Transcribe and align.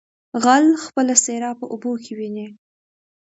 ـ 0.21 0.41
غل 0.43 0.65
خپله 0.85 1.15
څېره 1.23 1.51
په 1.59 1.65
اوبو 1.73 1.91
کې 2.03 2.11
ويني. 2.17 2.47